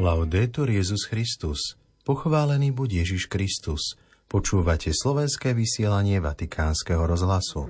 [0.00, 1.76] Laudetur Jezus Christus.
[2.08, 4.00] Pochválený buď Ježiš Kristus.
[4.32, 7.68] Počúvate slovenské vysielanie Vatikánskeho rozhlasu.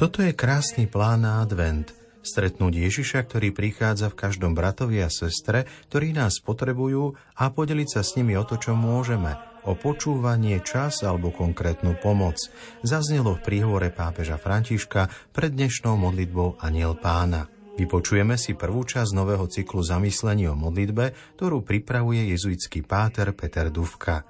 [0.00, 1.92] Toto je krásny plán na advent.
[2.24, 8.00] Stretnúť Ježiša, ktorý prichádza v každom bratovi a sestre, ktorí nás potrebujú a podeliť sa
[8.00, 12.36] s nimi o to, čo môžeme– o počúvanie, čas alebo konkrétnu pomoc.
[12.84, 17.48] Zaznelo v príhovore pápeža Františka pred dnešnou modlitbou Aniel pána.
[17.74, 24.22] Vypočujeme si prvú časť nového cyklu zamyslení o modlitbe, ktorú pripravuje jezuitský páter Peter Duvka.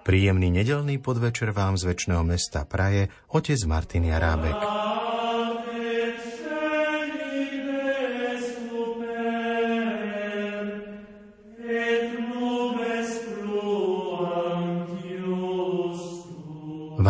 [0.00, 4.85] Príjemný nedelný podvečer vám z väčšného mesta Praje otec Martin Jarábek.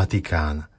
[0.06, 0.70] Vatikán.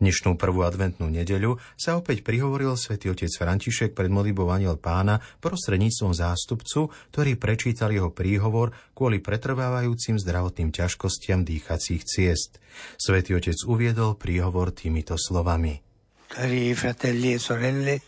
[0.00, 6.16] Dnešnú prvú adventnú nedeľu sa opäť prihovoril svätý otec František pred modlitbou Aniel pána prostredníctvom
[6.16, 12.56] zástupcu, ktorý prečítal jeho príhovor kvôli pretrvávajúcim zdravotným ťažkostiam dýchacích ciest.
[12.96, 15.84] Svätý otec uviedol príhovor týmito slovami.
[16.32, 18.00] Cari fratelli e sorelle,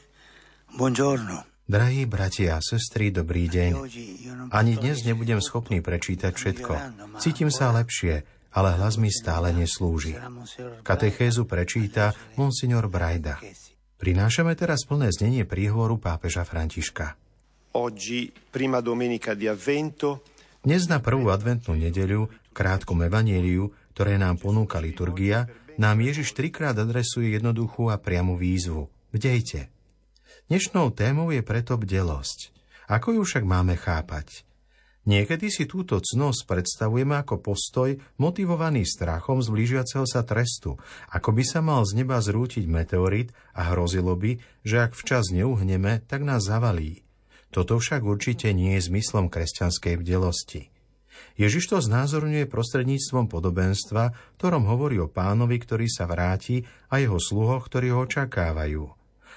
[0.72, 1.52] buongiorno.
[1.68, 3.70] Drahí bratia a sestry, dobrý deň.
[4.54, 6.72] Ani dnes nebudem schopný prečítať všetko.
[7.18, 8.22] Cítim sa lepšie,
[8.56, 10.16] ale hlas mi stále neslúži.
[10.80, 13.36] Katechézu prečíta monsignor Brajda.
[14.00, 17.20] Prinášame teraz plné znenie príhovoru pápeža Františka.
[20.66, 27.36] Dnes na prvú adventnú nedeľu, krátkom evaníliu, ktoré nám ponúka liturgia, nám Ježiš trikrát adresuje
[27.36, 28.88] jednoduchú a priamu výzvu.
[29.12, 29.68] Bdejte.
[30.48, 32.56] Dnešnou témou je preto bdelosť.
[32.88, 34.48] Ako ju však máme chápať?
[35.06, 40.82] Niekedy si túto cnosť predstavujeme ako postoj motivovaný strachom z blížiaceho sa trestu,
[41.14, 46.02] ako by sa mal z neba zrútiť meteorit a hrozilo by, že ak včas neuhneme,
[46.10, 47.06] tak nás zavalí.
[47.54, 50.74] Toto však určite nie je zmyslom kresťanskej bdelosti.
[51.38, 54.10] Ježiš to znázorňuje prostredníctvom podobenstva,
[54.42, 58.95] ktorom hovorí o pánovi, ktorý sa vráti a jeho sluhoch, ktorí ho očakávajú.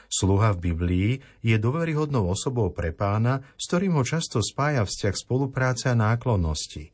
[0.09, 1.11] Sluha v Biblii
[1.45, 6.89] je dôveryhodnou osobou pre pána, s ktorým ho často spája vzťah spolupráce a náklonnosti.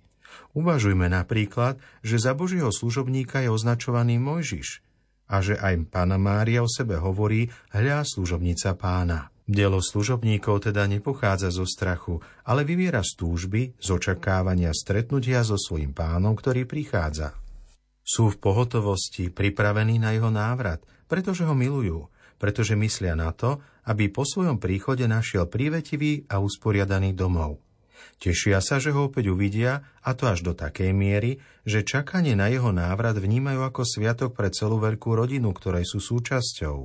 [0.51, 4.83] Uvažujme napríklad, že za Božieho služobníka je označovaný Mojžiš
[5.31, 9.31] a že aj pána Mária o sebe hovorí hľa služobnica pána.
[9.45, 15.93] Dielo služobníkov teda nepochádza zo strachu, ale vyviera z túžby, z očakávania stretnutia so svojím
[15.93, 17.37] pánom, ktorý prichádza.
[18.01, 22.09] Sú v pohotovosti, pripravení na jeho návrat, pretože ho milujú
[22.41, 27.61] pretože myslia na to, aby po svojom príchode našiel prívetivý a usporiadaný domov.
[28.21, 32.47] Tešia sa, že ho opäť uvidia, a to až do takej miery, že čakanie na
[32.47, 36.77] jeho návrat vnímajú ako sviatok pre celú veľkú rodinu, ktorej sú súčasťou.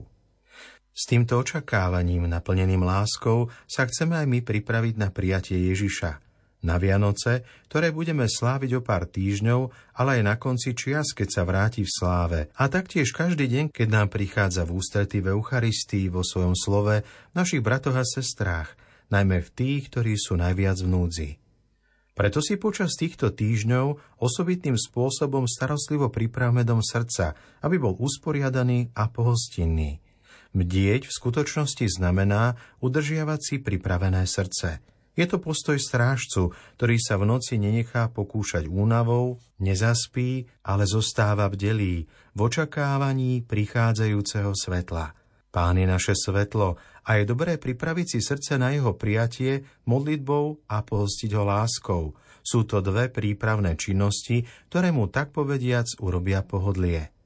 [0.90, 6.10] S týmto očakávaním, naplneným láskou, sa chceme aj my pripraviť na prijatie Ježiša–
[6.60, 11.42] na Vianoce, ktoré budeme sláviť o pár týždňov, ale aj na konci čias, keď sa
[11.48, 12.40] vráti v sláve.
[12.56, 17.34] A taktiež každý deň, keď nám prichádza v ústretí v Eucharistii vo svojom slove, v
[17.34, 18.76] našich bratoch a sestrách,
[19.08, 21.30] najmä v tých, ktorí sú najviac v núdzi.
[22.12, 27.32] Preto si počas týchto týždňov osobitným spôsobom starostlivo pripravme dom srdca,
[27.64, 30.04] aby bol usporiadaný a pohostinný.
[30.52, 34.68] Mdieť v skutočnosti znamená udržiavať si pripravené srdce–
[35.18, 42.06] je to postoj strážcu, ktorý sa v noci nenechá pokúšať únavou, nezaspí, ale zostáva bdelý
[42.34, 45.12] v očakávaní prichádzajúceho svetla.
[45.50, 50.86] Pán je naše svetlo a je dobré pripraviť si srdce na jeho prijatie modlitbou a
[50.86, 52.02] pohostiť ho láskou.
[52.40, 57.19] Sú to dve prípravné činnosti, ktoré mu tak povediac urobia pohodlie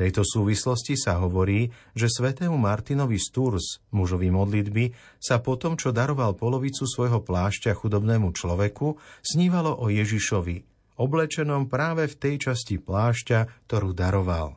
[0.00, 5.92] tejto súvislosti sa hovorí, že svetému Martinovi z Tours, mužovi modlitby, sa po tom, čo
[5.92, 10.64] daroval polovicu svojho plášťa chudobnému človeku, snívalo o Ježišovi,
[10.96, 14.56] oblečenom práve v tej časti plášťa, ktorú daroval.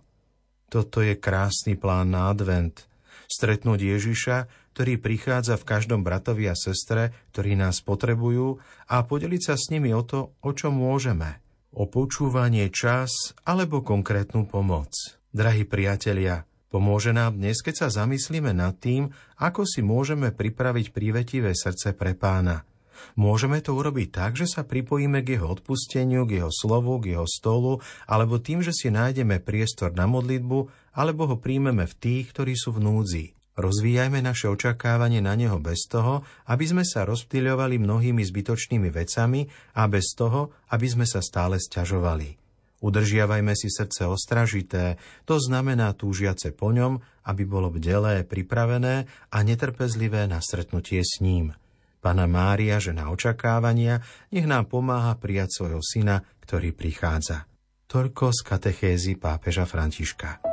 [0.71, 2.87] Toto je krásny plán na advent.
[3.27, 4.37] Stretnúť Ježiša,
[4.73, 8.57] ktorý prichádza v každom bratovi a sestre, ktorí nás potrebujú
[8.89, 11.43] a podeliť sa s nimi o to, o čo môžeme.
[11.73, 14.93] O počúvanie čas alebo konkrétnu pomoc.
[15.33, 19.09] Drahí priatelia, pomôže nám dnes, keď sa zamyslíme nad tým,
[19.41, 22.69] ako si môžeme pripraviť prívetivé srdce pre pána.
[23.17, 27.25] Môžeme to urobiť tak, že sa pripojíme k jeho odpusteniu, k jeho slovu, k jeho
[27.25, 32.53] stolu, alebo tým, že si nájdeme priestor na modlitbu, alebo ho príjmeme v tých, ktorí
[32.53, 33.25] sú v núdzi.
[33.57, 39.49] Rozvíjajme naše očakávanie na Neho bez toho, aby sme sa rozptýľovali mnohými zbytočnými vecami
[39.81, 42.42] a bez toho, aby sme sa stále sťažovali.
[42.83, 50.27] Udržiavajme si srdce ostražité, to znamená túžiace po ňom, aby bolo bdelé, pripravené a netrpezlivé
[50.27, 51.55] na stretnutie s ním.
[52.03, 54.03] Pana Mária, žena očakávania,
[54.35, 57.47] nech nám pomáha prijať svojho syna, ktorý prichádza.
[57.87, 60.52] Toľko z katechézy pápeža Františka.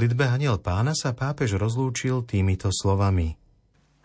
[0.00, 3.36] Modlitbe Aniel pána sa pápež rozlúčil týmito slovami.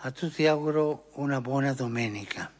[0.03, 2.51] A tutti auguro una buona domenica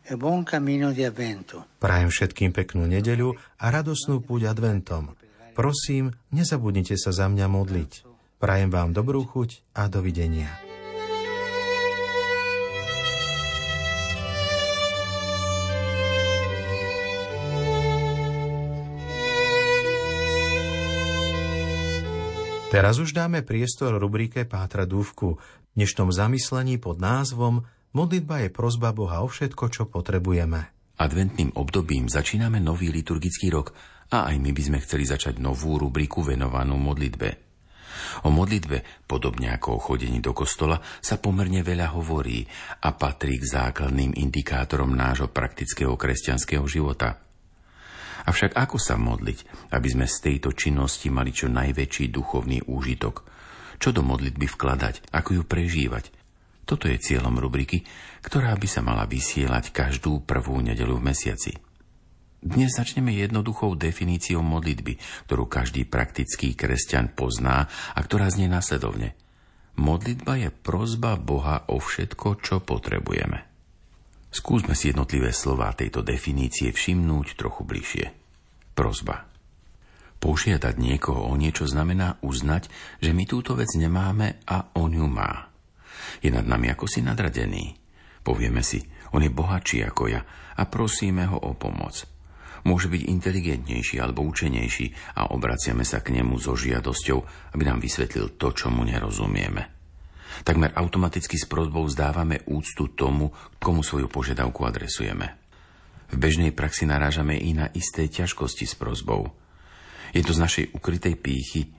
[0.00, 1.68] e buon cammino di avvento.
[1.76, 5.12] Prajem všetkým peknú nedeľu a radosnú púť adventom.
[5.52, 7.92] Prosím, nezabudnite sa za mňa modliť.
[8.40, 10.63] Prajem vám dobrú chuť a dovidenia.
[22.74, 25.38] Teraz už dáme priestor rubrike Pátra Dúvku.
[25.78, 27.62] Dnešnom zamyslení pod názvom
[27.94, 30.74] Modlitba je prozba Boha o všetko, čo potrebujeme.
[30.98, 33.70] Adventným obdobím začíname nový liturgický rok
[34.10, 37.28] a aj my by sme chceli začať novú rubriku venovanú modlitbe.
[38.26, 42.42] O modlitbe, podobne ako o chodení do kostola, sa pomerne veľa hovorí
[42.82, 47.22] a patrí k základným indikátorom nášho praktického kresťanského života–
[48.24, 53.24] Avšak ako sa modliť, aby sme z tejto činnosti mali čo najväčší duchovný úžitok?
[53.76, 56.08] Čo do modlitby vkladať, ako ju prežívať?
[56.64, 57.84] Toto je cieľom rubriky,
[58.24, 61.52] ktorá by sa mala vysielať každú prvú nedelu v mesiaci.
[62.44, 69.16] Dnes začneme jednoduchou definíciou modlitby, ktorú každý praktický kresťan pozná a ktorá znie následovne.
[69.80, 73.53] Modlitba je prozba Boha o všetko, čo potrebujeme.
[74.34, 78.06] Skúsme si jednotlivé slová tejto definície všimnúť trochu bližšie.
[78.74, 79.30] Prozba.
[80.18, 82.66] Požiadať niekoho o niečo znamená uznať,
[82.98, 85.54] že my túto vec nemáme a on ju má.
[86.18, 87.78] Je nad nami ako si nadradený.
[88.26, 88.82] Povieme si,
[89.14, 90.26] on je bohatší ako ja
[90.58, 92.02] a prosíme ho o pomoc.
[92.66, 97.18] Môže byť inteligentnejší alebo učenejší a obraciame sa k nemu so žiadosťou,
[97.54, 99.73] aby nám vysvetlil to, čo mu nerozumieme.
[100.42, 103.30] Takmer automaticky s prozbou zdávame úctu tomu,
[103.62, 105.38] komu svoju požiadavku adresujeme.
[106.10, 109.30] V bežnej praxi narážame i na isté ťažkosti s prozbou.
[110.10, 111.70] Je to z našej ukrytej pýchy.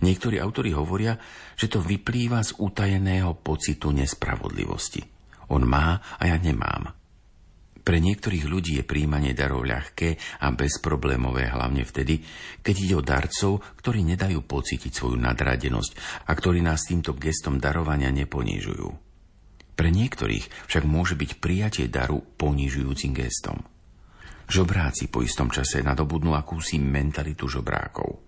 [0.00, 1.20] Niektorí autori hovoria,
[1.52, 5.04] že to vyplýva z utajeného pocitu nespravodlivosti.
[5.52, 7.01] On má a ja nemám.
[7.82, 12.22] Pre niektorých ľudí je príjmanie darov ľahké a bezproblémové hlavne vtedy,
[12.62, 18.14] keď ide o darcov, ktorí nedajú pocítiť svoju nadradenosť a ktorí nás týmto gestom darovania
[18.14, 18.88] neponižujú.
[19.74, 23.58] Pre niektorých však môže byť prijatie daru ponižujúcim gestom.
[24.46, 28.22] Žobráci po istom čase nadobudnú akúsi mentalitu žobrákov.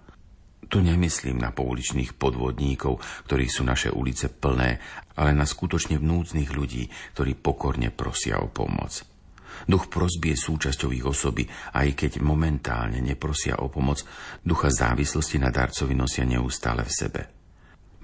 [0.67, 2.99] Tu nemyslím na pouličných podvodníkov,
[3.31, 4.83] ktorých sú naše ulice plné,
[5.15, 9.14] ale na skutočne vnúcných ľudí, ktorí pokorne prosia o pomoc.
[9.65, 14.03] Duch prosby je súčasťou ich osoby, aj keď momentálne neprosia o pomoc,
[14.45, 17.23] ducha závislosti na darcovi nosia neustále v sebe.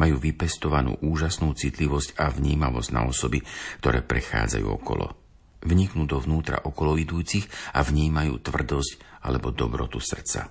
[0.01, 3.45] Majú vypestovanú úžasnú citlivosť a vnímavosť na osoby,
[3.85, 5.13] ktoré prechádzajú okolo.
[5.61, 7.45] Vniknú dovnútra okolo idúcich
[7.77, 10.49] a vnímajú tvrdosť alebo dobrotu srdca.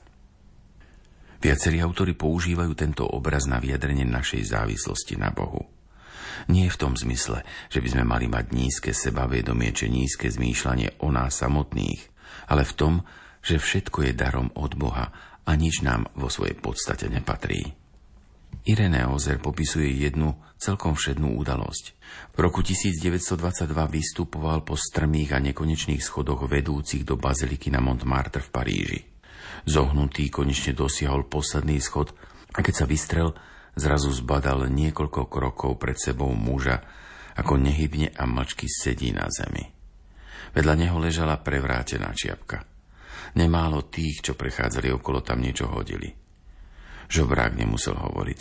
[1.40, 5.79] Viacerí autory používajú tento obraz na vyjadrenie našej závislosti na Bohu.
[6.48, 11.10] Nie v tom zmysle, že by sme mali mať nízke sebavedomie či nízke zmýšľanie o
[11.14, 12.02] nás samotných,
[12.50, 12.94] ale v tom,
[13.40, 15.12] že všetko je darom od Boha
[15.46, 17.74] a nič nám vo svojej podstate nepatrí.
[18.68, 21.96] Irené Ozer popisuje jednu celkom všednú udalosť.
[22.36, 28.50] V roku 1922 vystupoval po strmých a nekonečných schodoch vedúcich do baziliky na Montmartre v
[28.52, 29.00] Paríži.
[29.64, 32.12] Zohnutý konečne dosiahol posledný schod
[32.54, 33.32] a keď sa vystrel,
[33.78, 36.82] Zrazu zbadal niekoľko krokov pred sebou muža,
[37.38, 39.64] ako nehybne a mlčky sedí na zemi.
[40.52, 42.66] Vedľa neho ležala prevrátená čiapka.
[43.38, 46.10] Nemálo tých, čo prechádzali okolo, tam niečo hodili.
[47.10, 48.40] Žobrák nemusel hovoriť.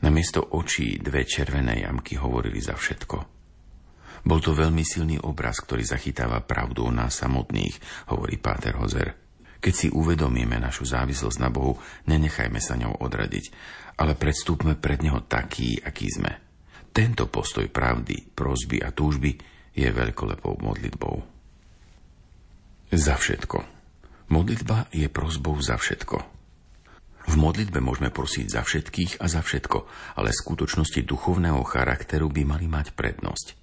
[0.00, 3.16] Namiesto očí dve červené jamky hovorili za všetko.
[4.24, 9.29] Bol to veľmi silný obraz, ktorý zachytáva pravdu o nás samotných, hovorí Páter Hozer.
[9.60, 11.76] Keď si uvedomíme našu závislosť na Bohu,
[12.08, 13.52] nenechajme sa ňou odradiť,
[14.00, 16.32] ale predstúpme pred Neho taký, aký sme.
[16.90, 19.36] Tento postoj pravdy, prozby a túžby
[19.76, 21.16] je veľkolepou modlitbou.
[22.90, 23.58] Za všetko.
[24.32, 26.40] Modlitba je prozbou za všetko.
[27.30, 29.78] V modlitbe môžeme prosiť za všetkých a za všetko,
[30.18, 33.60] ale skutočnosti duchovného charakteru by mali mať prednosť.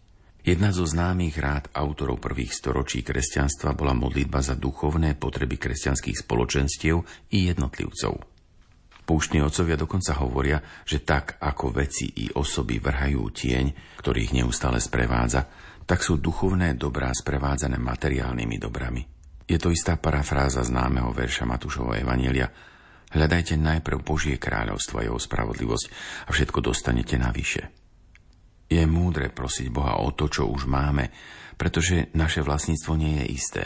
[0.48, 7.04] Jedna zo známych rád autorov prvých storočí kresťanstva bola modlitba za duchovné potreby kresťanských spoločenstiev
[7.36, 8.16] i jednotlivcov.
[9.04, 15.52] Púštni otcovia dokonca hovoria, že tak ako veci i osoby vrhajú tieň, ktorých neustále sprevádza,
[15.84, 19.04] tak sú duchovné dobrá sprevádzané materiálnymi dobrami.
[19.44, 22.48] Je to istá parafráza známeho verša Matúšovho Evanielia
[23.08, 25.86] Hľadajte najprv Božie kráľovstvo a jeho spravodlivosť
[26.28, 27.87] a všetko dostanete navyše.
[28.68, 31.08] Je múdre prosiť Boha o to, čo už máme,
[31.56, 33.66] pretože naše vlastníctvo nie je isté.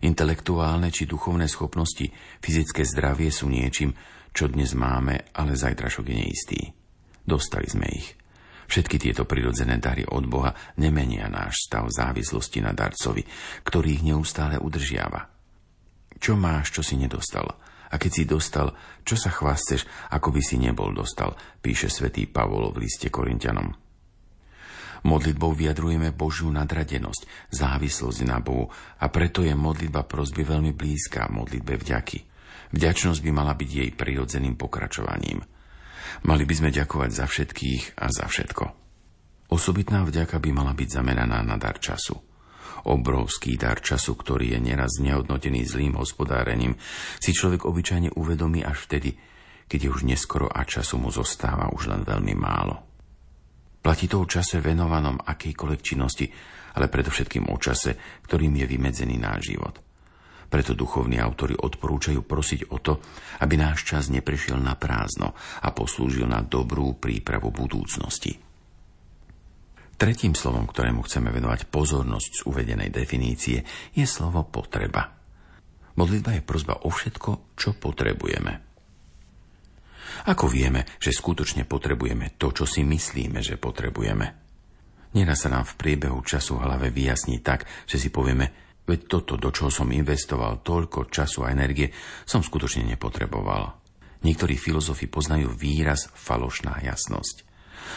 [0.00, 2.08] Intelektuálne či duchovné schopnosti,
[2.40, 3.92] fyzické zdravie sú niečím,
[4.32, 6.60] čo dnes máme, ale zajtrašok je neistý.
[7.24, 8.12] Dostali sme ich.
[8.66, 13.22] Všetky tieto prirodzené dary od Boha nemenia náš stav závislosti na darcovi,
[13.62, 15.30] ktorý ich neustále udržiava.
[16.18, 17.46] Čo máš, čo si nedostal?
[17.86, 18.74] A keď si dostal,
[19.06, 23.85] čo sa chvásteš, ako by si nebol dostal, píše svätý Pavol v liste Korintianom.
[25.04, 31.76] Modlitbou vyjadrujeme Božiu nadradenosť, závislosť na Bohu a preto je modlitba prosby veľmi blízka modlitbe
[31.76, 32.18] vďaky.
[32.72, 35.44] Vďačnosť by mala byť jej prirodzeným pokračovaním.
[36.24, 38.64] Mali by sme ďakovať za všetkých a za všetko.
[39.52, 42.18] Osobitná vďaka by mala byť zameraná na dar času.
[42.86, 46.78] Obrovský dar času, ktorý je neraz nehodnotený zlým hospodárením,
[47.18, 49.18] si človek obyčajne uvedomí až vtedy,
[49.66, 52.85] keď je už neskoro a času mu zostáva už len veľmi málo.
[53.86, 56.26] Platí to o čase venovanom akejkoľvek činnosti,
[56.74, 59.78] ale predovšetkým o čase, ktorým je vymedzený náš život.
[60.50, 62.98] Preto duchovní autory odporúčajú prosiť o to,
[63.46, 68.34] aby náš čas neprešiel na prázdno a poslúžil na dobrú prípravu budúcnosti.
[69.94, 73.62] Tretím slovom, ktorému chceme venovať pozornosť z uvedenej definície,
[73.94, 75.14] je slovo potreba.
[75.94, 78.65] Modlitba je prozba o všetko, čo potrebujeme.
[80.24, 84.26] Ako vieme, že skutočne potrebujeme to, čo si myslíme, že potrebujeme?
[85.12, 89.52] Nedá sa nám v priebehu času hlave vyjasniť tak, že si povieme, veď toto, do
[89.52, 91.92] čoho som investoval toľko času a energie,
[92.24, 93.76] som skutočne nepotreboval.
[94.24, 97.44] Niektorí filozofi poznajú výraz falošná jasnosť.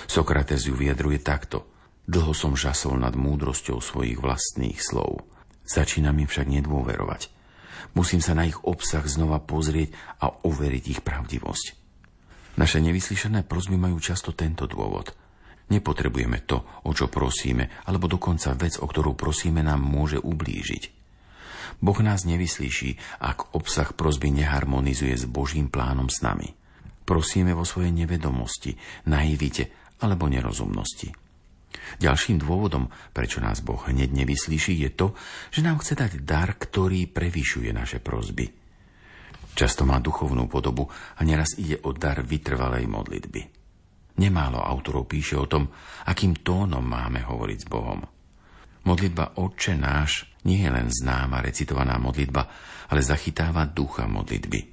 [0.06, 1.66] Sokrates ju vyjadruje takto.
[2.10, 5.24] Dlho som žasol nad múdrosťou svojich vlastných slov.
[5.70, 7.30] Začína mi však nedôverovať.
[7.94, 11.79] Musím sa na ich obsah znova pozrieť a overiť ich pravdivosť.
[12.58, 15.14] Naše nevyslyšené prosby majú často tento dôvod.
[15.70, 20.98] Nepotrebujeme to, o čo prosíme, alebo dokonca vec, o ktorú prosíme, nám môže ublížiť.
[21.80, 26.58] Boh nás nevyslíší, ak obsah prosby neharmonizuje s Božím plánom s nami.
[27.06, 28.76] Prosíme vo svojej nevedomosti,
[29.06, 31.14] naivite alebo nerozumnosti.
[32.02, 35.08] Ďalším dôvodom, prečo nás Boh hneď nevyslíši, je to,
[35.54, 38.50] že nám chce dať dar, ktorý prevyšuje naše prosby–
[39.60, 43.42] Často má duchovnú podobu a neraz ide o dar vytrvalej modlitby.
[44.24, 45.68] Nemálo autorov píše o tom,
[46.08, 48.00] akým tónom máme hovoriť s Bohom.
[48.88, 52.48] Modlitba Otče náš nie je len známa recitovaná modlitba,
[52.88, 54.64] ale zachytáva ducha modlitby.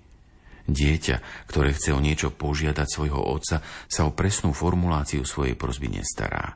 [0.70, 6.54] Dieťa, ktoré chce o niečo požiadať svojho otca, sa o presnú formuláciu svojej prozby nestará.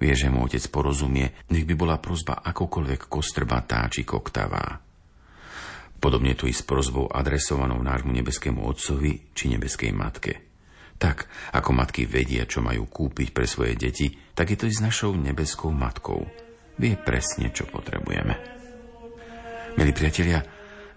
[0.00, 4.91] Vie, že mu otec porozumie, nech by bola prozba akokoľvek kostrbatá či koktavá.
[6.02, 10.42] Podobne tu i s prozbou adresovanou nášmu nebeskému Otcovi či nebeskej Matke.
[10.98, 14.82] Tak, ako matky vedia, čo majú kúpiť pre svoje deti, tak je to i s
[14.82, 16.26] našou nebeskou Matkou.
[16.74, 18.34] Vie presne, čo potrebujeme.
[19.78, 20.42] Milí priatelia,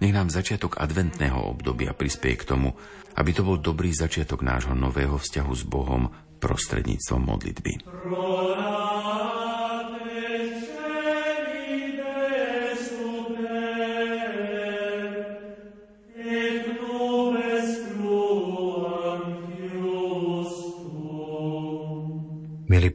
[0.01, 2.73] nech nám začiatok adventného obdobia prispieje k tomu,
[3.13, 6.09] aby to bol dobrý začiatok nášho nového vzťahu s Bohom
[6.41, 7.73] prostredníctvom modlitby.
[7.77, 8.74] Milí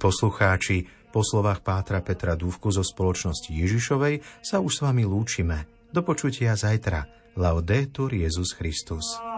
[0.00, 5.68] poslucháči, po slovách Pátra Petra Dúvku zo spoločnosti Ježišovej sa už s vami lúčime.
[5.92, 7.04] Do počutia zajtra.
[7.36, 9.29] Laudetur Jezus Christus.